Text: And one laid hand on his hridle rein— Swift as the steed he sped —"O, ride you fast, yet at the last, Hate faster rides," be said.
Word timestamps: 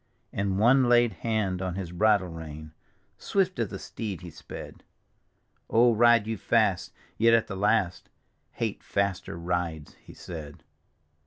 And 0.33 0.57
one 0.57 0.89
laid 0.89 1.13
hand 1.13 1.61
on 1.61 1.75
his 1.75 1.91
hridle 1.91 2.35
rein— 2.35 2.71
Swift 3.19 3.59
as 3.59 3.67
the 3.69 3.77
steed 3.77 4.21
he 4.21 4.31
sped 4.31 4.83
—"O, 5.69 5.93
ride 5.93 6.25
you 6.25 6.37
fast, 6.37 6.91
yet 7.19 7.35
at 7.35 7.45
the 7.45 7.55
last, 7.55 8.09
Hate 8.53 8.81
faster 8.81 9.37
rides," 9.37 9.95
be 10.07 10.15
said. 10.15 10.63